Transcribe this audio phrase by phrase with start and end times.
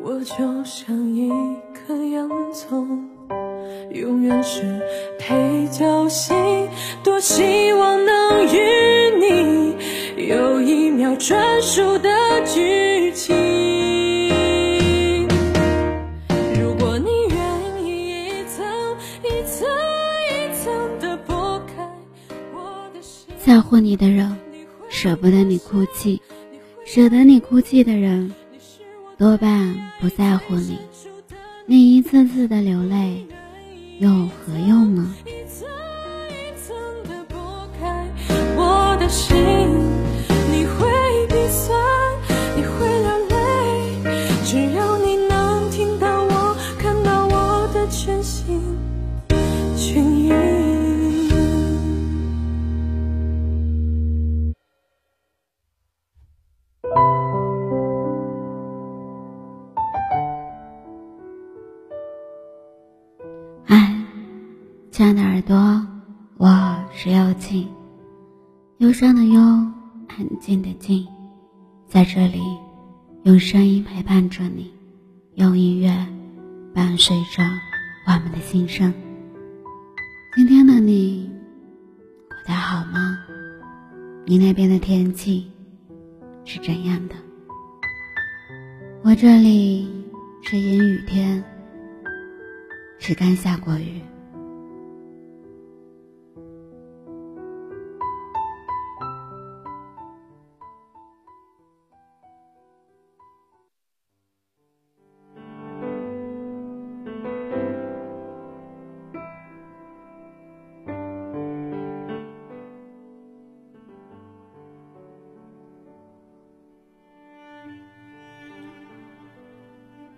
[0.00, 1.28] 我就像一
[1.74, 3.08] 颗洋葱，
[3.90, 4.80] 永远是
[5.18, 6.32] 配角戏，
[7.02, 9.74] 多希望能与你
[10.28, 12.08] 有一秒专属的
[12.46, 13.36] 剧情。
[16.60, 18.64] 如果你愿意一层
[19.24, 19.68] 一层
[20.30, 21.86] 一层的剥开
[22.54, 24.36] 我的心，在乎你的人，
[24.88, 26.20] 舍不得你哭泣；
[26.84, 28.32] 舍得你哭泣的人，
[29.18, 30.78] 多半不在乎你。
[31.66, 33.26] 你一次次的流泪，
[33.98, 35.12] 又何用呢？
[35.26, 35.66] 一层
[36.30, 38.06] 一层的剥开
[38.56, 39.36] 我的心，
[64.98, 65.86] 亲爱的耳朵，
[66.38, 67.68] 我是幽静，
[68.78, 69.40] 忧伤的忧，
[70.08, 71.06] 安静的静，
[71.86, 72.40] 在这里
[73.22, 74.74] 用声音陪伴着你，
[75.36, 75.88] 用音乐
[76.74, 77.44] 伴随着
[78.08, 78.92] 我们的心声。
[80.34, 81.30] 今天的你
[82.28, 83.20] 过得好吗？
[84.26, 85.48] 你那边的天气
[86.44, 87.14] 是怎样的？
[89.04, 89.88] 我这里
[90.42, 91.44] 是阴雨天。
[92.98, 94.02] 是刚下过雨。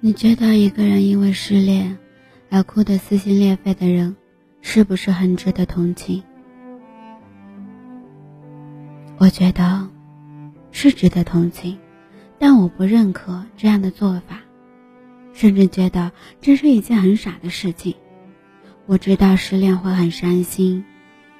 [0.00, 1.98] 你觉得一个人因为失恋？
[2.50, 4.14] 而哭得撕心裂肺的人，
[4.62, 6.22] 是不是很值得同情？
[9.18, 9.88] 我觉得
[10.70, 11.76] 是值得同情，
[12.38, 14.40] 但我不认可这样的做法，
[15.32, 17.96] 甚至觉得这是一件很傻的事情。
[18.86, 20.84] 我知道失恋会很伤心，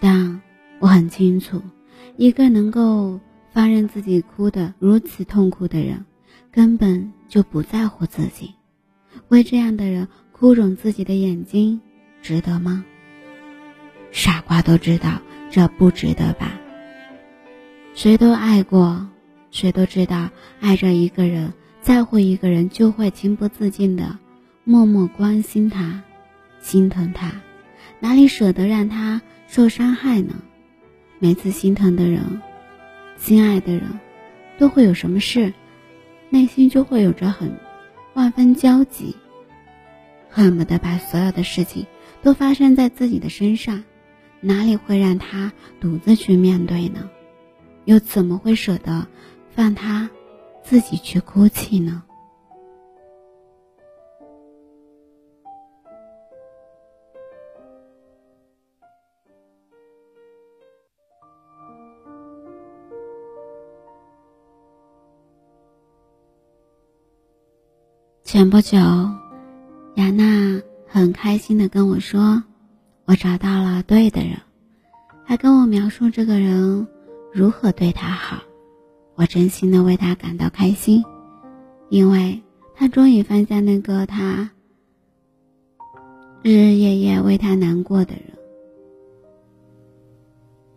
[0.00, 0.42] 但
[0.80, 1.62] 我很清楚，
[2.16, 3.20] 一个能够
[3.52, 6.04] 放任自己哭得如此痛苦的人，
[6.50, 8.54] 根本就不在乎自己。
[9.28, 10.08] 为这样的人。
[10.40, 11.82] 哭肿自己的眼睛，
[12.22, 12.82] 值得吗？
[14.10, 16.58] 傻瓜都知道这不值得吧。
[17.92, 19.06] 谁都爱过，
[19.50, 21.52] 谁都知道爱着一个人，
[21.82, 24.18] 在乎一个人，就会情不自禁的
[24.64, 26.02] 默默关心他，
[26.62, 27.30] 心疼他，
[27.98, 30.36] 哪里舍得让他受伤害呢？
[31.18, 32.40] 每次心疼的人，
[33.18, 34.00] 心爱的人，
[34.58, 35.52] 都会有什么事，
[36.30, 37.54] 内心就会有着很
[38.14, 39.14] 万分焦急。
[40.28, 41.84] 恨不得把所有的事情
[42.22, 43.82] 都发生在自己的身上，
[44.40, 47.10] 哪里会让他独自去面对呢？
[47.84, 49.06] 又怎么会舍得
[49.50, 50.08] 放他
[50.62, 52.04] 自己去哭泣呢？
[68.32, 68.78] 前不久。
[69.96, 72.44] 雅娜很开心的跟我说
[73.04, 74.38] ：“我找到了对的人。”
[75.26, 76.86] 还跟我描述这个人
[77.32, 78.40] 如何对她好。
[79.16, 81.02] 我真心的为她感到开心，
[81.88, 82.40] 因为
[82.76, 84.48] 她终于放下那个她
[86.44, 88.38] 日日夜夜为她难过的人，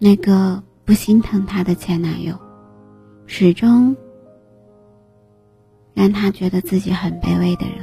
[0.00, 2.36] 那个不心疼她的前男友，
[3.26, 3.96] 始终
[5.96, 7.78] 让他觉得自己很卑微的人。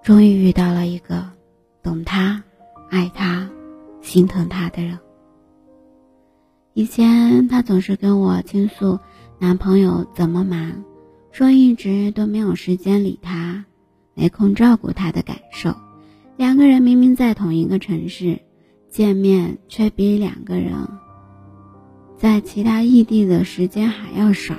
[0.00, 1.28] 终于遇到了一个
[1.82, 2.40] 懂他、
[2.88, 3.50] 爱他、
[4.00, 4.96] 心疼他的人。
[6.72, 9.00] 以前他总是跟我倾诉
[9.40, 10.84] 男朋友怎么忙，
[11.32, 13.64] 说一直都没有时间理他，
[14.14, 15.74] 没空照顾他的感受。
[16.36, 18.40] 两个人明明在同一个城市，
[18.88, 20.72] 见面却比两个人
[22.16, 24.54] 在其他异地的时间还要少。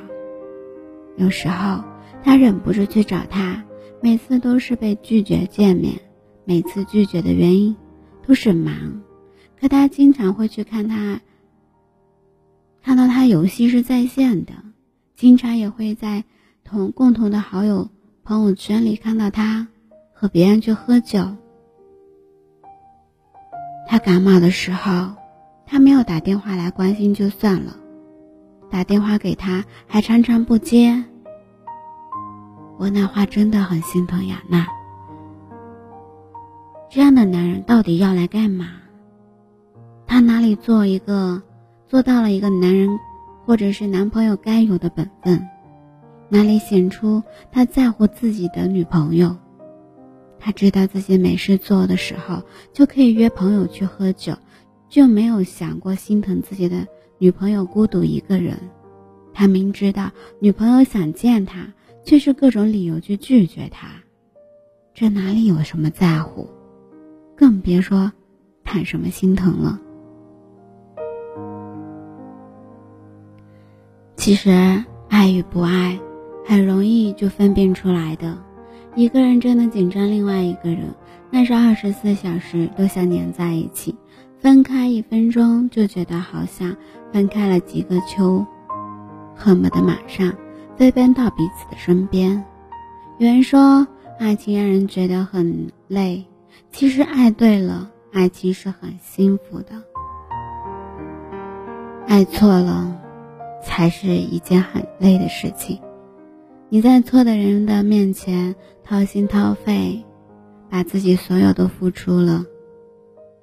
[1.18, 1.83] 有时候
[2.24, 3.63] 他忍不住去找他。
[4.01, 6.01] 每次都是被拒绝见面，
[6.44, 7.74] 每次拒绝的原因
[8.27, 9.01] 都是忙。
[9.57, 11.21] 可他经常会去看他，
[12.81, 14.51] 看到他游戏是在线的，
[15.15, 16.25] 经常也会在
[16.65, 17.92] 同共同的好友
[18.25, 19.69] 朋友圈里看到他
[20.12, 21.38] 和别人去喝酒。
[23.88, 25.13] 他感冒的时候，
[25.65, 27.77] 他没有打电话来关心就算了，
[28.73, 31.03] 打电话给他还常常不接。
[32.79, 34.65] 我那话真的很心疼雅娜。
[36.89, 38.71] 这样的男人到底要来干嘛？
[40.07, 41.43] 他哪里做一个
[41.87, 42.89] 做到了一个男人
[43.45, 45.47] 或者是男朋友该有的本分？
[46.27, 47.21] 哪里显出
[47.51, 49.37] 他在乎自己的女朋友？
[50.39, 52.41] 他知道自己没事做的时候
[52.73, 54.33] 就可以约朋友去喝酒，
[54.89, 56.87] 就没有想过心疼自己的
[57.23, 58.57] 女朋友孤独一个人。
[59.33, 60.11] 他明知道
[60.41, 61.65] 女朋友想见他，
[62.03, 63.87] 却是各种理由去拒绝他，
[64.93, 66.49] 这哪里有什么在乎？
[67.33, 68.11] 更别说
[68.65, 69.79] 谈什么心疼了。
[74.17, 75.97] 其实，爱与不爱，
[76.45, 78.37] 很容易就分辨出来的。
[78.95, 80.93] 一个人真的紧张，另外一个人
[81.31, 83.95] 那是二十四小时都想黏在一起，
[84.39, 86.75] 分开一分钟就觉得好像
[87.13, 88.44] 分开了几个秋，
[89.36, 90.33] 恨不得马上
[90.75, 92.44] 飞奔到彼此的身边。
[93.19, 93.88] 有人说，
[94.19, 96.25] 爱情让人觉得很累。
[96.71, 99.75] 其实爱对了，爱情是很幸福的；
[102.07, 103.00] 爱错了，
[103.63, 105.80] 才是一件很累的事情。
[106.69, 110.04] 你在错的人的面前掏心掏肺，
[110.68, 112.44] 把自己所有都付出了，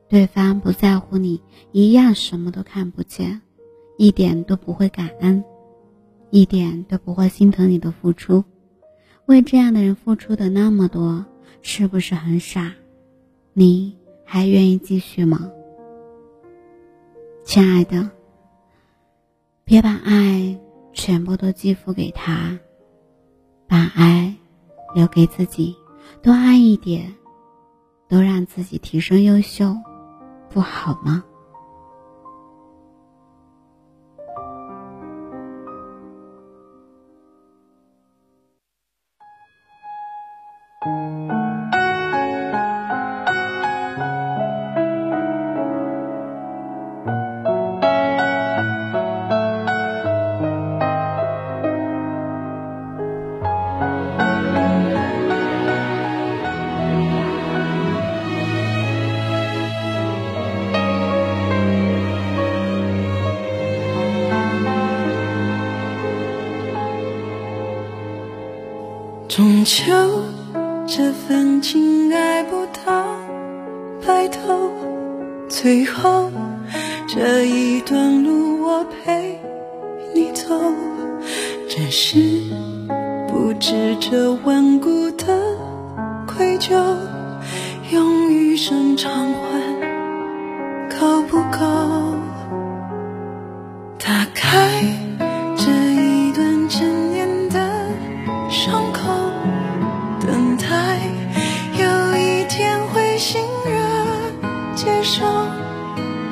[0.08, 1.40] 对方不在乎你，
[1.70, 3.42] 一样什么都看不见，
[4.00, 5.44] 一点都不会感恩，
[6.30, 8.42] 一点都不会心疼你的付出。
[9.26, 11.26] 为这样的人付出的那么多，
[11.60, 12.72] 是不是很傻？
[13.52, 13.94] 你
[14.24, 15.50] 还愿意继续吗，
[17.44, 18.10] 亲爱的？
[19.64, 20.58] 别把爱
[20.94, 22.58] 全部都寄付给他，
[23.68, 24.34] 把爱
[24.94, 25.76] 留给自己，
[26.22, 27.14] 多爱一点，
[28.08, 29.76] 都让自己提升优秀，
[30.48, 31.22] 不好吗？
[75.50, 76.30] 最后，
[77.08, 79.36] 这一段路我陪
[80.14, 80.44] 你走，
[81.68, 82.18] 只是
[83.26, 85.26] 不知这顽固的
[86.24, 86.80] 愧疚，
[87.90, 91.89] 用余生偿还够不够？
[104.82, 105.22] 接受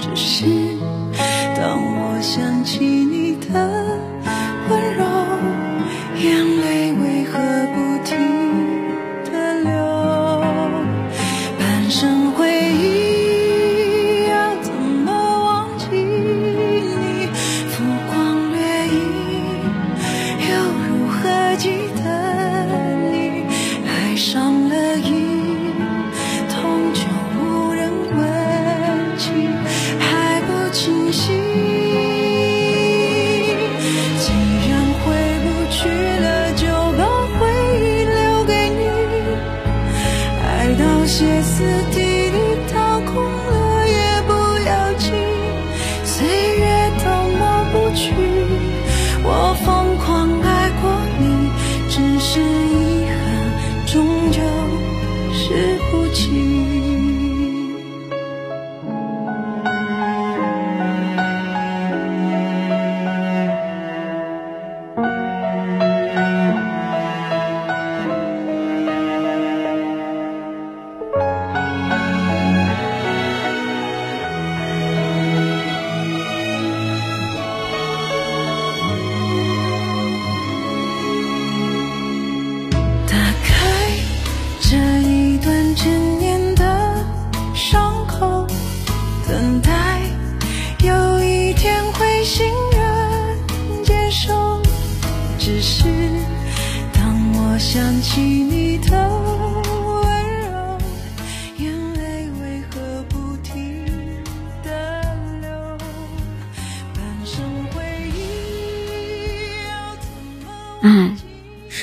[0.00, 0.46] 只是
[1.54, 3.77] 当我想起你的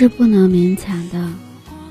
[0.05, 1.33] 是不能勉强的，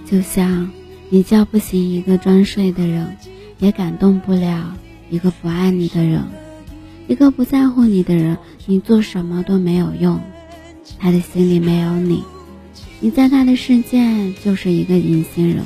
[0.08, 0.70] 就像
[1.08, 3.16] 你叫不醒一个装睡的人，
[3.58, 4.76] 也感动不了
[5.10, 6.22] 一个不爱你的人。
[7.08, 10.20] 一个不在乎你的人，你做什么都没有用，
[10.96, 12.22] 他的心里没有你，
[13.00, 15.64] 你在他的世界就是一个隐形人。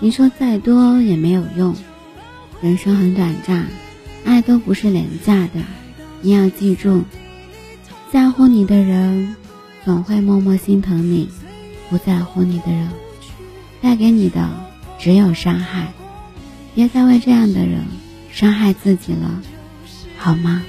[0.00, 1.74] 你说再多也没有用，
[2.62, 3.66] 人生很短暂，
[4.24, 5.60] 爱都不是廉价的，
[6.22, 7.02] 你要记住，
[8.10, 9.36] 在乎你的人
[9.84, 11.28] 总会默默心疼你，
[11.90, 12.88] 不在乎你的人
[13.80, 14.48] 带给你的
[14.98, 15.92] 只有伤害，
[16.74, 17.84] 别再为这样的人
[18.30, 19.40] 伤害自己了。
[20.16, 20.62] 好吗？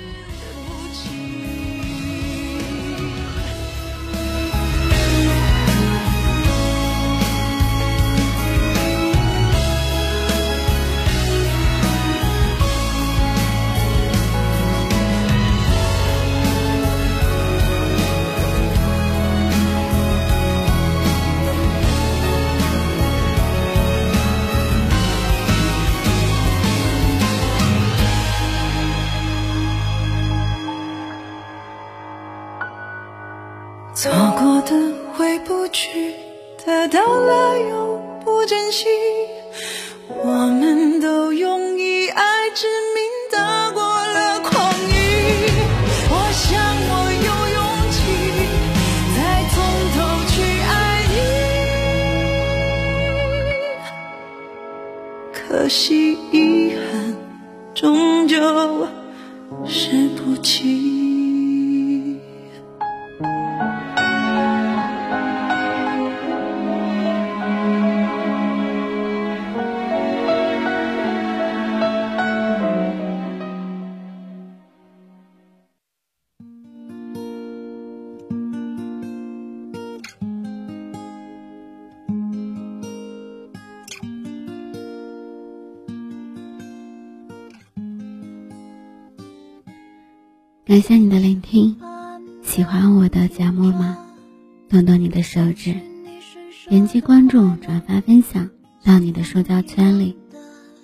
[55.69, 57.15] 惜遗憾
[57.75, 58.87] 终究
[59.67, 61.08] 是不期。
[90.69, 91.75] 感谢你的聆听，
[92.43, 93.97] 喜欢我的节目吗？
[94.69, 95.73] 动动你的手指，
[96.69, 98.47] 点击关注、转发、分享
[98.83, 100.15] 到你的社交圈里。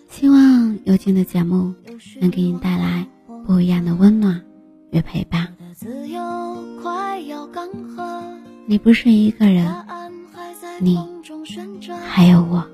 [0.10, 1.72] 希望有劲的节目
[2.20, 3.08] 能给你带来
[3.46, 4.42] 不一样的温暖
[4.90, 5.56] 与陪伴。
[8.66, 9.72] 你不是一个人，
[10.80, 10.98] 你
[12.08, 12.68] 还有我。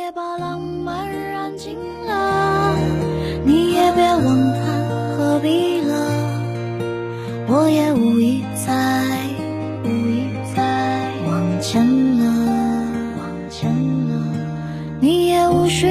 [0.00, 1.76] 也把浪漫燃尽
[2.06, 2.74] 了，
[3.44, 4.62] 你也别问他
[5.14, 5.94] 何必了。
[7.46, 9.12] 我也无意再
[9.84, 11.84] 无意再往前
[12.18, 12.24] 了，
[13.18, 13.70] 往前
[14.08, 14.24] 了。
[15.00, 15.86] 你也无需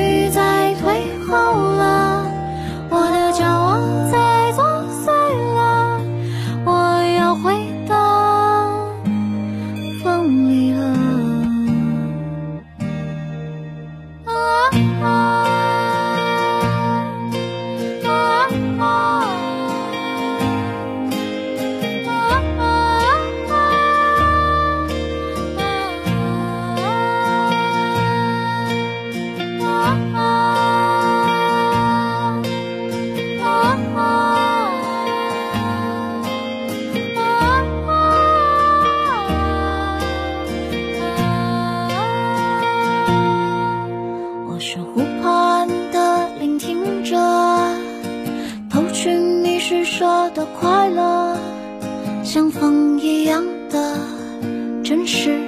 [54.90, 55.40] 真实，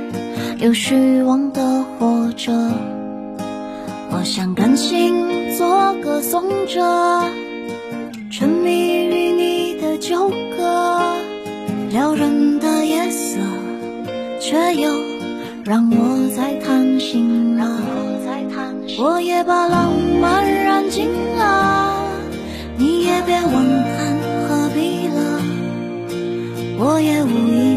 [0.60, 2.51] 有虚妄的活着。
[4.12, 5.15] 我想甘心
[5.57, 6.79] 做个颂者，
[8.29, 11.15] 沉迷于你的纠葛，
[11.89, 13.39] 撩人的夜色，
[14.39, 14.91] 却又
[15.65, 17.17] 让我在叹息
[17.57, 17.81] 了。
[19.00, 22.05] 我也把浪漫燃尽了，
[22.77, 25.41] 你也别问看何必了。
[26.77, 27.71] 我也无意